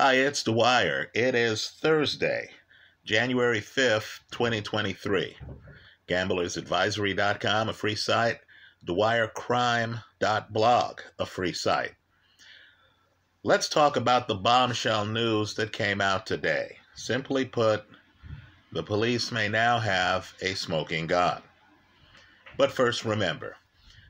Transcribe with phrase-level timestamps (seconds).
[0.00, 1.10] Hi, it's Dwyer.
[1.12, 2.50] It is Thursday,
[3.04, 5.36] January 5th, 2023.
[6.06, 8.38] GamblersAdvisory.com, a free site.
[8.86, 11.96] DwyerCrime.blog, a free site.
[13.42, 16.76] Let's talk about the bombshell news that came out today.
[16.94, 17.84] Simply put,
[18.70, 21.42] the police may now have a smoking gun.
[22.56, 23.56] But first, remember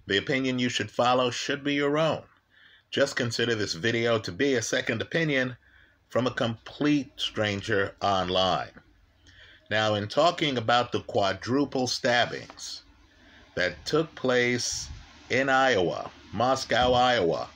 [0.07, 2.25] the opinion you should follow should be your own.
[2.91, 5.57] Just consider this video to be a second opinion
[6.09, 8.71] from a complete stranger online.
[9.71, 12.83] Now, in talking about the quadruple stabbings
[13.55, 14.89] that took place
[15.29, 17.49] in Iowa, Moscow, Iowa,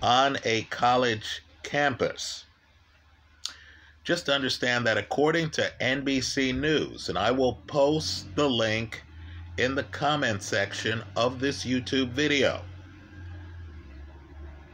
[0.00, 2.44] on a college campus,
[4.04, 9.02] just understand that according to NBC News, and I will post the link
[9.58, 12.62] in the comment section of this YouTube video.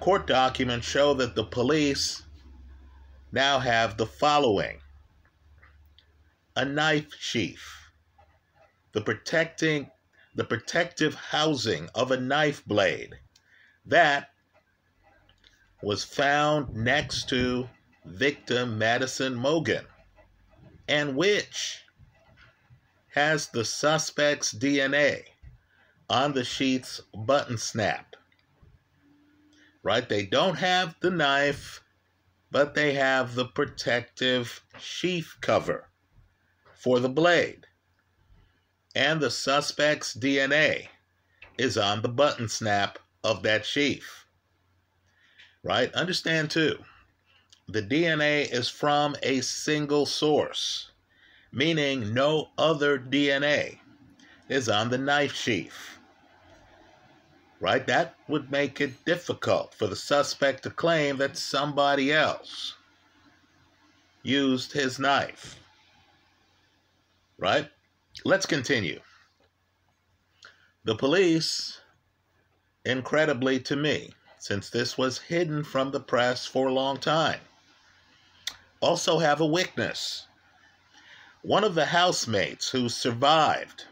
[0.01, 2.23] Court documents show that the police
[3.33, 4.81] now have the following
[6.57, 7.91] a knife sheath,
[8.93, 9.91] the protecting
[10.35, 13.19] the protective housing of a knife blade
[13.85, 14.31] that
[15.83, 17.69] was found next to
[18.05, 19.85] victim Madison Mogen
[20.89, 21.83] and which
[23.15, 25.23] has the suspect's DNA
[26.09, 28.17] on the sheath's button snap.
[29.83, 30.09] Right?
[30.09, 31.83] They don't have the knife
[32.51, 35.89] but they have the protective sheath cover
[36.75, 37.67] for the blade.
[38.95, 40.89] And the suspect's DNA
[41.59, 44.25] is on the button snap of that sheath.
[45.63, 45.93] Right?
[45.95, 46.79] Understand too,
[47.67, 50.91] the DNA is from a single source,
[51.53, 53.79] meaning no other DNA
[54.49, 55.98] is on the knife sheath
[57.61, 57.87] right?
[57.87, 62.75] That would make it difficult for the suspect to claim that somebody else
[64.23, 65.59] used his knife,
[67.39, 67.69] right?
[68.25, 69.01] Let's continue.
[70.85, 71.80] The police,
[72.85, 77.40] incredibly to me, since this was hidden from the press for a long time,
[78.80, 80.27] also have a witness.
[81.42, 83.85] One of the housemates who survived,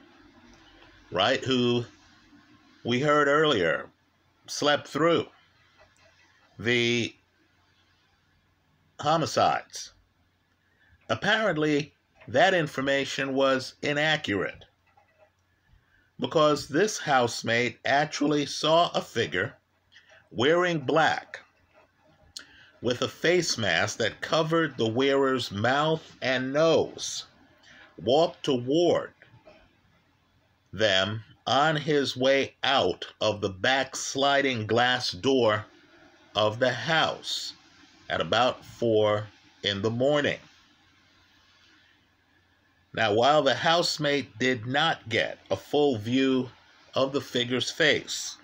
[1.11, 1.85] right, who
[2.87, 3.91] we heard earlier
[4.47, 5.27] slept through
[6.57, 7.13] the
[9.01, 9.93] homicides.
[11.09, 11.93] Apparently,
[12.29, 14.65] that information was inaccurate
[16.21, 19.57] because this housemate actually saw a figure
[20.31, 21.41] wearing black
[22.81, 27.25] with a face mask that covered the wearer's mouth and nose
[27.99, 29.13] walk toward
[30.73, 35.65] them on his way out of the back sliding glass door
[36.35, 37.53] of the house
[38.09, 39.27] at about four
[39.63, 40.39] in the morning.
[42.93, 46.51] Now, while the housemate did not get a full view
[46.95, 48.39] of the figure's face,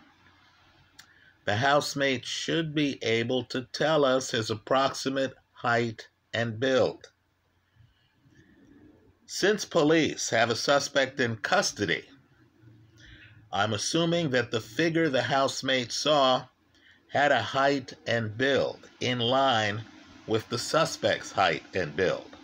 [1.44, 7.10] the housemate should be able to tell us his approximate height and build.
[9.26, 12.04] Since police have a suspect in custody,
[13.52, 16.46] I'm assuming that the figure the housemate saw
[17.08, 19.82] had a height and build in line
[20.26, 22.34] with the suspect's height and build.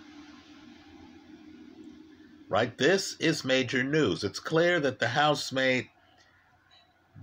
[2.50, 2.76] Right?
[2.76, 4.22] This is major news.
[4.22, 5.88] It's clear that the housemate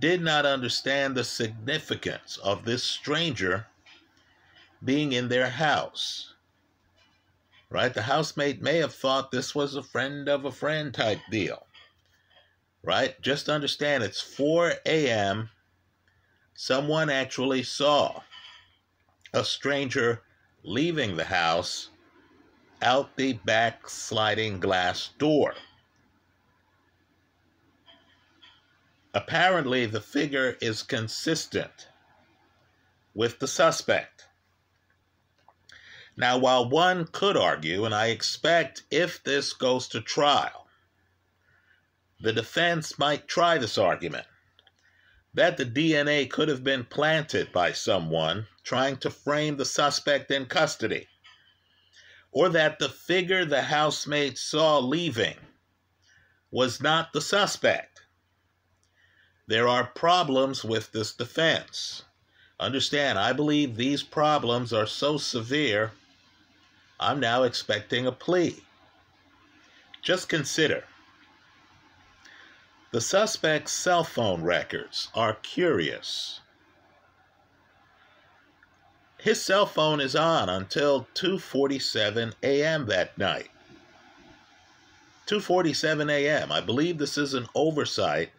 [0.00, 3.66] did not understand the significance of this stranger
[4.84, 6.34] being in their house.
[7.70, 7.94] Right?
[7.94, 11.65] The housemate may have thought this was a friend of a friend type deal
[12.86, 13.20] right?
[13.20, 15.50] Just understand it's 4 a.m.
[16.54, 18.22] Someone actually saw
[19.34, 20.22] a stranger
[20.62, 21.90] leaving the house
[22.80, 25.54] out the back sliding glass door.
[29.12, 31.88] Apparently, the figure is consistent
[33.14, 34.26] with the suspect.
[36.16, 40.65] Now, while one could argue, and I expect if this goes to trial,
[42.20, 44.26] the defense might try this argument
[45.36, 50.46] that the DNA could have been planted by someone trying to frame the suspect in
[50.46, 51.06] custody,
[52.32, 55.36] or that the figure the housemaid saw leaving
[56.50, 58.00] was not the suspect.
[59.46, 62.02] There are problems with this defense.
[62.58, 65.92] Understand, I believe these problems are so severe,
[66.98, 68.64] I'm now expecting a plea.
[70.00, 70.84] Just consider
[72.92, 76.40] the suspect's cell phone records are curious.
[79.26, 82.86] his cell phone is on until 2:47 a.m.
[82.86, 83.50] that night.
[85.26, 86.52] 2:47 a.m.
[86.52, 88.30] I believe this is an oversight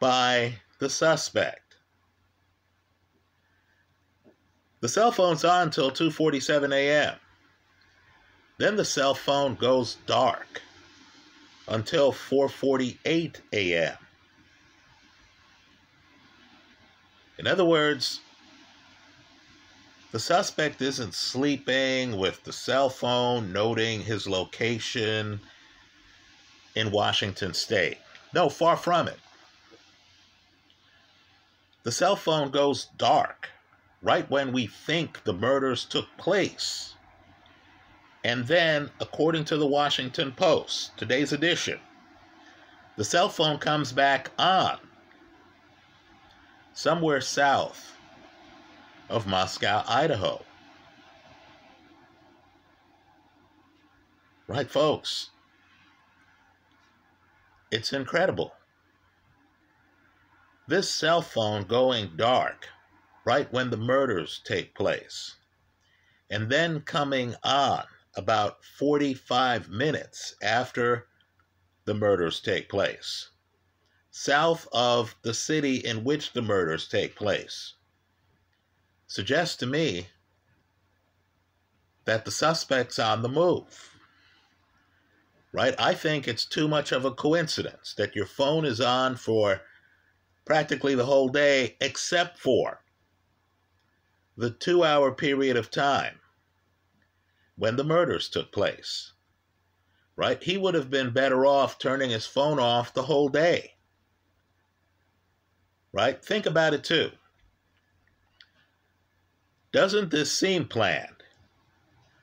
[0.00, 1.76] by the suspect.
[4.80, 7.16] The cell phone's on until 2:47 a.m.
[8.56, 10.62] Then the cell phone goes dark
[11.68, 13.96] until 4:48 a.m.
[17.38, 18.20] In other words,
[20.12, 25.40] the suspect isn't sleeping with the cell phone noting his location
[26.76, 27.98] in Washington state.
[28.32, 29.18] No, far from it.
[31.82, 33.48] The cell phone goes dark
[34.02, 36.93] right when we think the murders took place.
[38.24, 41.78] And then, according to the Washington Post, today's edition,
[42.96, 44.78] the cell phone comes back on
[46.72, 47.98] somewhere south
[49.10, 50.42] of Moscow, Idaho.
[54.48, 55.28] Right, folks?
[57.70, 58.54] It's incredible.
[60.66, 62.68] This cell phone going dark
[63.26, 65.34] right when the murders take place,
[66.30, 67.84] and then coming on
[68.16, 71.06] about 45 minutes after
[71.84, 73.30] the murders take place,
[74.10, 77.74] south of the city in which the murders take place
[79.06, 80.08] suggests to me
[82.04, 83.90] that the suspect's on the move.
[85.52, 85.74] Right?
[85.78, 89.60] I think it's too much of a coincidence that your phone is on for
[90.44, 92.82] practically the whole day, except for
[94.36, 96.18] the two hour period of time
[97.56, 99.12] when the murders took place.
[100.16, 100.42] Right?
[100.42, 103.74] He would have been better off turning his phone off the whole day.
[105.92, 106.24] Right?
[106.24, 107.10] Think about it too.
[109.72, 111.10] Doesn't this seem planned?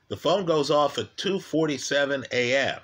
[0.08, 2.80] The phone goes off at 2:47 a.m.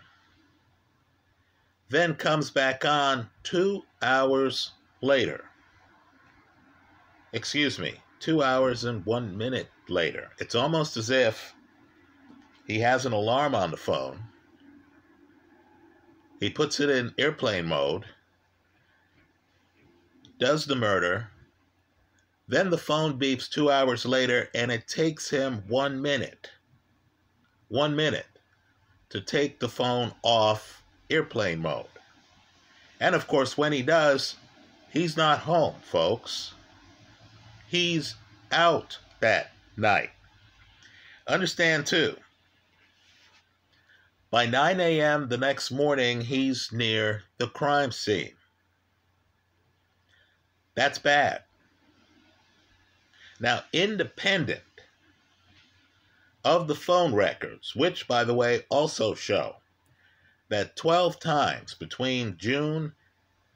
[1.91, 5.45] Then comes back on 2 hours later.
[7.33, 10.31] Excuse me, 2 hours and 1 minute later.
[10.39, 11.55] It's almost as if
[12.69, 14.23] he has an alarm on the phone.
[16.39, 18.05] He puts it in airplane mode,
[20.39, 21.31] does the murder,
[22.47, 26.51] then the phone beeps two hours later, and it takes him one minute,
[27.69, 28.27] one minute
[29.09, 31.87] to take the phone off airplane mode.
[33.01, 34.37] And of course, when he does,
[34.91, 36.53] he's not home, folks.
[37.69, 38.15] He's
[38.53, 40.11] out that night.
[41.27, 42.17] Understand, too,
[44.31, 45.29] by 9 a.m.
[45.29, 48.35] the next morning, he's near the crime scene.
[50.75, 51.45] That's bad.
[53.41, 54.61] Now, independent
[56.45, 59.57] of the phone records, which, by the way, also show
[60.49, 62.93] that 12 times between June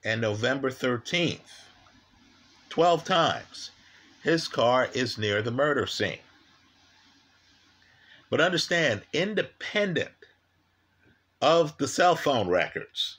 [0.04, 1.40] and November 13th,
[2.70, 3.70] 12 times,
[4.22, 6.18] his car is near the murder scene.
[8.30, 10.12] But understand, independent
[11.42, 13.18] of the cell phone records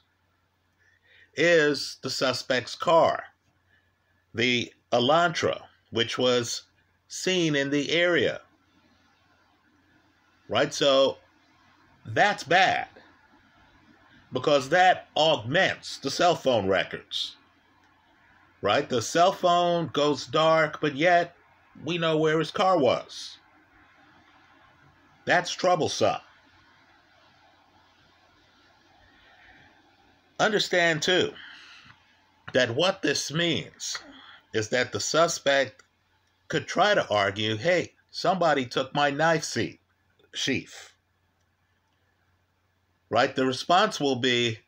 [1.36, 3.24] is the suspect's car,
[4.34, 5.62] the Elantra
[5.92, 6.64] which was
[7.08, 8.42] seen in the area.
[10.50, 10.74] Right?
[10.74, 11.18] So
[12.06, 12.88] that's bad
[14.32, 17.36] because that augments the cell phone records.
[18.62, 18.88] Right?
[18.88, 21.36] The cell phone goes dark, but yet
[21.86, 23.38] we know where his car was.
[25.26, 26.22] That's troublesome.
[30.40, 31.34] Understand, too,
[32.54, 33.98] that what this means
[34.54, 35.84] is that the suspect
[36.48, 39.80] could try to argue, hey, somebody took my knife seat,
[40.34, 40.94] sheath.
[43.10, 43.36] Right?
[43.36, 44.60] The response will be,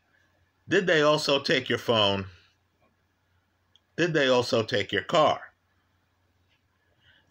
[0.68, 2.26] did they also take your phone?
[3.98, 5.42] Did they also take your car?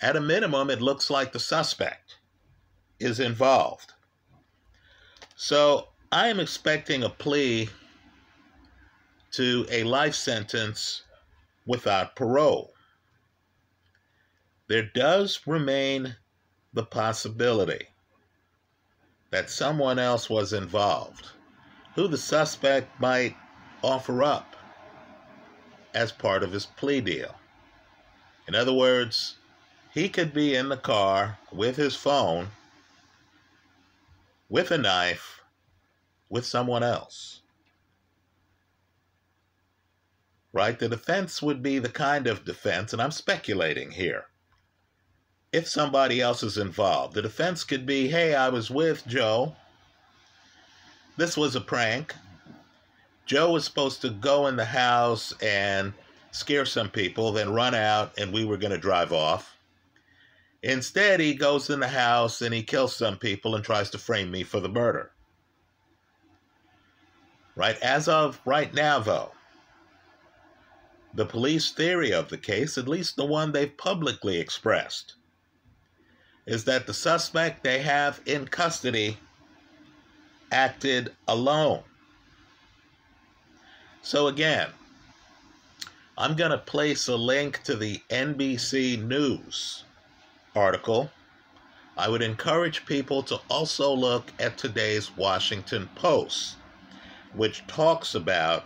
[0.00, 2.18] At a minimum, it looks like the suspect
[2.98, 3.92] is involved.
[5.36, 7.68] So I am expecting a plea
[9.34, 11.02] to a life sentence
[11.66, 12.72] without parole
[14.68, 16.16] there does remain
[16.72, 17.88] the possibility
[19.30, 21.28] that someone else was involved
[21.94, 23.36] who the suspect might
[23.82, 24.56] offer up
[25.94, 27.34] as part of his plea deal.
[28.48, 29.36] In other words,
[29.92, 32.48] he could be in the car with his phone,
[34.48, 35.42] with a knife,
[36.28, 37.42] with someone else.
[40.54, 40.78] Right?
[40.78, 44.26] The defense would be the kind of defense, and I'm speculating here
[45.52, 47.14] if somebody else is involved.
[47.14, 49.56] The defense could be hey, I was with Joe.
[51.16, 52.14] This was a prank.
[53.26, 55.92] Joe was supposed to go in the house and
[56.30, 59.56] scare some people, then run out, and we were going to drive off.
[60.62, 64.30] Instead, he goes in the house and he kills some people and tries to frame
[64.30, 65.10] me for the murder.
[67.56, 67.76] Right?
[67.82, 69.32] As of right now, though,
[71.14, 75.14] the police theory of the case, at least the one they've publicly expressed,
[76.46, 79.16] is that the suspect they have in custody
[80.50, 81.82] acted alone.
[84.02, 84.68] So, again,
[86.18, 89.84] I'm going to place a link to the NBC News
[90.54, 91.10] article.
[91.96, 96.56] I would encourage people to also look at today's Washington Post,
[97.32, 98.64] which talks about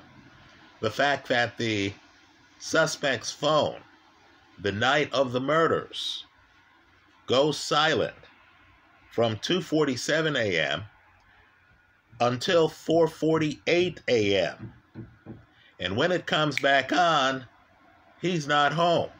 [0.80, 1.92] the fact that the
[2.58, 3.80] suspect's phone,
[4.60, 6.24] the night of the murders,
[7.26, 8.16] goes silent
[9.12, 10.84] from 2:47 a.m.
[12.20, 14.72] until 4:48 a.m.
[15.80, 17.46] And when it comes back on,
[18.20, 19.10] he's not home.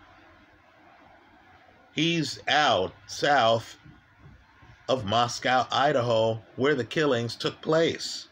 [1.94, 3.76] He's out south
[4.88, 8.28] of Moscow, Idaho, where the killings took place.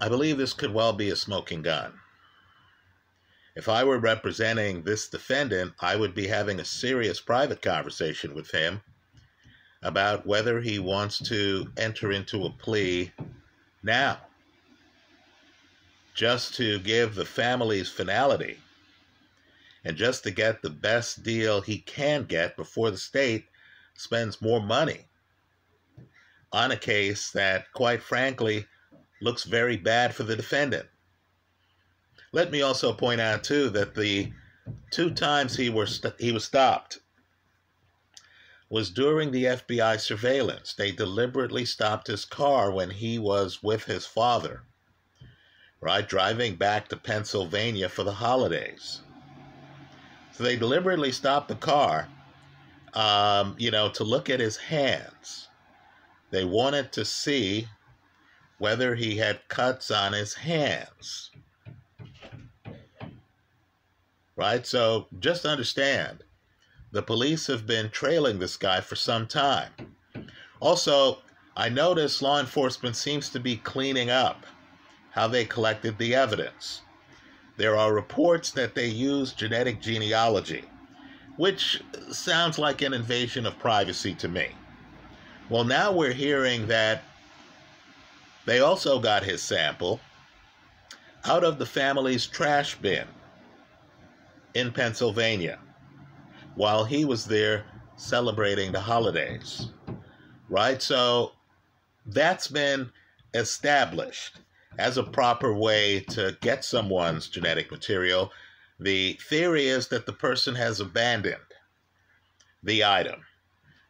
[0.00, 1.92] I believe this could well be a smoking gun.
[3.54, 8.50] If I were representing this defendant, I would be having a serious private conversation with
[8.50, 8.80] him
[9.82, 13.12] about whether he wants to enter into a plea
[13.82, 14.18] now,
[16.14, 18.58] just to give the families finality
[19.84, 23.46] and just to get the best deal he can get before the state
[23.94, 25.06] spends more money
[26.52, 28.66] on a case that, quite frankly,
[29.20, 30.88] looks very bad for the defendant.
[32.32, 34.32] Let me also point out too that the
[34.90, 37.00] two times he were he was stopped
[38.68, 40.72] was during the FBI surveillance.
[40.74, 44.62] They deliberately stopped his car when he was with his father,
[45.80, 49.00] right, driving back to Pennsylvania for the holidays.
[50.32, 52.08] So they deliberately stopped the car,
[52.94, 55.48] um, you know, to look at his hands.
[56.30, 57.66] They wanted to see
[58.60, 61.30] whether he had cuts on his hands
[64.40, 64.66] right?
[64.66, 66.24] So just understand
[66.92, 69.70] the police have been trailing this guy for some time.
[70.60, 71.18] Also,
[71.58, 74.46] I notice law enforcement seems to be cleaning up
[75.10, 76.80] how they collected the evidence.
[77.58, 80.64] There are reports that they used genetic genealogy,
[81.36, 84.48] which sounds like an invasion of privacy to me.
[85.50, 87.02] Well, now we're hearing that
[88.46, 90.00] they also got his sample
[91.24, 93.06] out of the family's trash bin
[94.54, 95.58] in Pennsylvania
[96.54, 97.64] while he was there
[97.96, 99.68] celebrating the holidays.
[100.48, 100.80] Right?
[100.82, 101.32] So
[102.06, 102.90] that's been
[103.34, 104.40] established
[104.78, 108.32] as a proper way to get someone's genetic material.
[108.78, 111.36] The theory is that the person has abandoned
[112.62, 113.20] the item,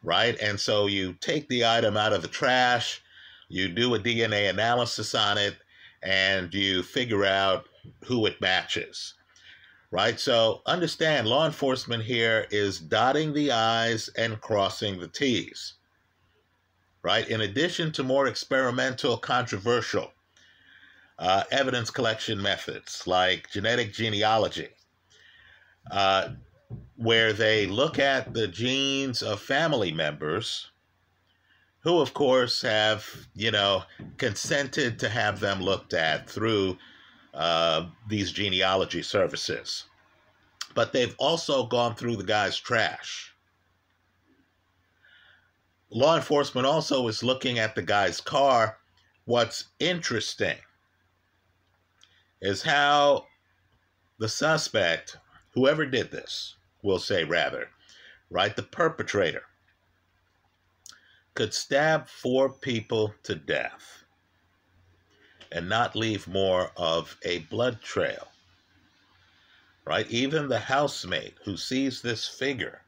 [0.02, 0.38] right?
[0.40, 3.02] And so you take the item out of the trash,
[3.50, 5.57] you do a DNA analysis on it,
[6.02, 7.69] and you figure out
[8.07, 9.14] who it matches
[9.90, 10.19] right?
[10.21, 15.75] So understand law enforcement here is dotting the I's and crossing the T's,
[17.02, 17.28] right?
[17.28, 20.12] In addition to more experimental, controversial
[21.19, 24.69] uh, evidence collection methods like genetic genealogy,
[25.90, 26.30] uh,
[26.97, 30.71] where they look at the genes of family members
[31.83, 33.83] who, of course, have, you know,
[34.19, 36.77] consented to have them looked at through
[37.33, 39.85] uh, these genealogy services.
[40.75, 43.35] But they've also gone through the guy's trash.
[45.91, 48.79] Law enforcement also is looking at the guy's car.
[49.25, 50.57] What's interesting
[52.41, 53.27] is how
[54.19, 55.17] the suspect,
[55.55, 57.69] whoever did this, will say rather,
[58.31, 59.43] right, the perpetrator,
[61.41, 64.05] could stab four people to death
[65.51, 68.29] and not leave more of a blood trail.
[69.87, 70.07] Right?
[70.11, 72.83] Even the housemaid who sees this figure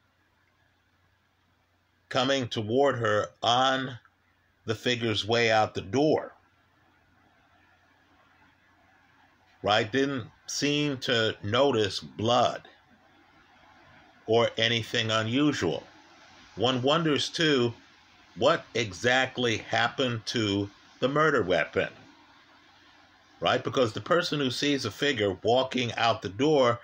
[2.10, 3.98] coming toward her on
[4.66, 6.34] the figure's way out the door,
[9.62, 12.68] right, didn't seem to notice blood
[14.26, 15.84] or anything unusual.
[16.56, 17.72] One wonders, too,
[18.36, 20.70] what exactly happened to
[21.00, 21.88] the murder weapon
[23.42, 23.64] right?
[23.64, 26.78] Because the person who sees a figure walking out the door,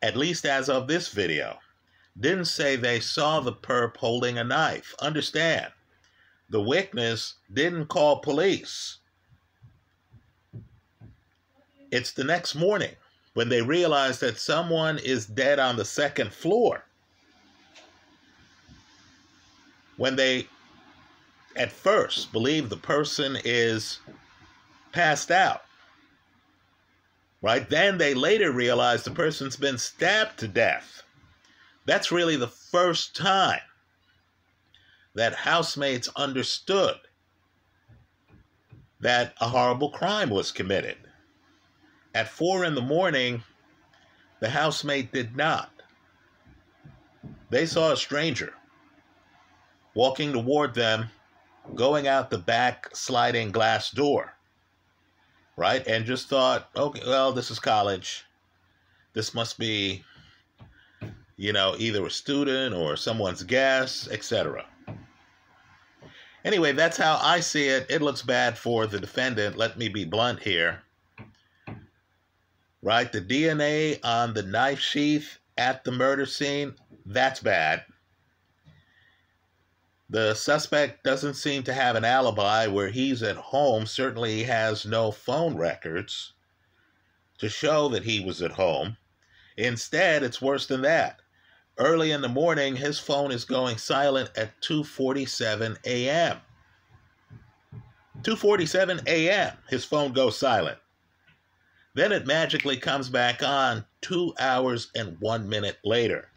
[0.00, 1.58] at least as of this video,
[2.18, 4.94] didn't say they saw the perp holding a knife.
[5.00, 5.66] Understand,
[6.48, 8.98] the witness didn't call police.
[11.90, 12.94] It's the next morning
[13.34, 16.84] when they realize that someone is dead on the second floor.
[20.00, 20.48] When they
[21.54, 23.98] at first believe the person is
[24.92, 25.60] passed out.
[27.42, 27.68] Right?
[27.68, 31.02] Then they later realize the person's been stabbed to death.
[31.84, 33.60] That's really the first time
[35.16, 36.96] that housemates understood
[39.00, 40.96] that a horrible crime was committed.
[42.14, 43.42] At four in the morning,
[44.40, 45.70] the housemate did not.
[47.50, 48.54] They saw a stranger
[50.00, 51.10] walking toward them,
[51.74, 54.34] going out the back sliding glass door
[55.60, 55.86] right?
[55.86, 58.24] And just thought, okay, well, this is college.
[59.12, 60.02] This must be,
[61.36, 64.64] you know, either a student or someone's guest, etc.
[66.46, 67.86] Anyway, that's how I see it.
[67.90, 69.58] It looks bad for the defendant.
[69.58, 70.80] Let me be blunt here.
[72.80, 73.12] Right?
[73.12, 77.84] The DNA on the knife sheath at the murder scene, that's bad.
[80.12, 83.86] The suspect doesn't seem to have an alibi where he's at home.
[83.86, 86.32] Certainly, has no phone records
[87.38, 88.96] to show that he was at home.
[89.56, 91.20] Instead, it's worse than that.
[91.78, 96.40] Early in the morning, his phone is going silent at 2:47 a.m.
[98.22, 99.56] 2:47 a.m.
[99.68, 100.78] His phone goes silent.
[101.94, 106.30] Then it magically comes back on 2 hours and 1 minute later.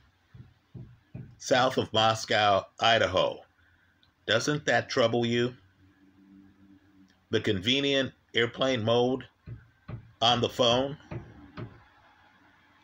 [1.40, 3.44] South of Moscow, Idaho.
[4.26, 5.54] Doesn't that trouble you?
[7.30, 9.26] The convenient airplane mode
[10.22, 10.98] on the phone?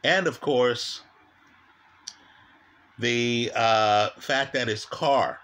[0.04, 1.02] And of course,
[2.98, 5.40] the uh, fact that his car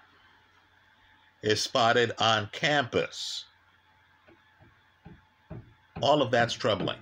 [1.41, 3.45] is spotted on campus.
[6.01, 6.97] All of that's troubling.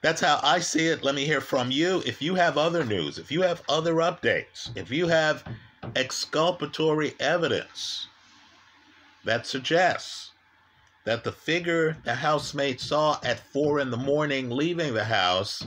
[0.00, 1.02] That's how I see it.
[1.02, 2.02] Let me hear from you.
[2.06, 5.44] If you have other news, if you have other updates, if you have
[5.96, 8.06] exculpatory evidence
[9.24, 10.32] that suggests
[11.04, 15.66] that the figure the housemate saw at four in the morning leaving the house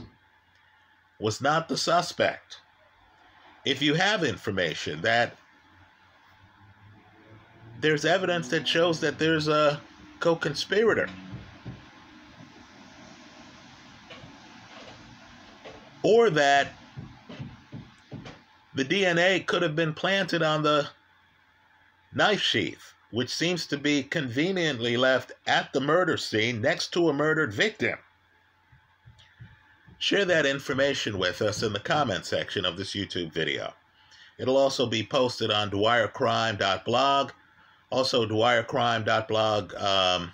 [1.18, 2.58] was not the suspect.
[3.64, 5.36] If you have information that
[7.80, 9.80] there's evidence that shows that there's a
[10.20, 11.08] co conspirator,
[16.02, 16.72] or that
[18.74, 20.88] the DNA could have been planted on the
[22.14, 27.12] knife sheath, which seems to be conveniently left at the murder scene next to a
[27.12, 27.98] murdered victim.
[29.98, 33.72] Share that information with us in the comment section of this YouTube video.
[34.38, 37.30] It'll also be posted on dwyercrime.blog.
[37.90, 40.32] Also, dwyercrime.blog um,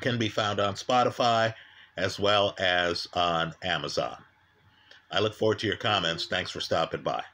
[0.00, 1.52] can be found on Spotify
[1.96, 4.16] as well as on Amazon.
[5.10, 6.26] I look forward to your comments.
[6.26, 7.24] Thanks for stopping by.